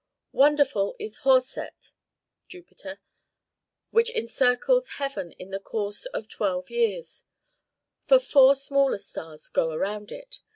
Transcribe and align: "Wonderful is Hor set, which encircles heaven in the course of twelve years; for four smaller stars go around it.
"Wonderful 0.31 0.95
is 0.97 1.17
Hor 1.17 1.41
set, 1.41 1.91
which 3.91 4.09
encircles 4.09 4.89
heaven 4.97 5.31
in 5.33 5.51
the 5.51 5.59
course 5.59 6.05
of 6.07 6.27
twelve 6.27 6.71
years; 6.71 7.23
for 8.07 8.17
four 8.17 8.55
smaller 8.55 8.97
stars 8.97 9.47
go 9.47 9.69
around 9.69 10.11
it. 10.11 10.39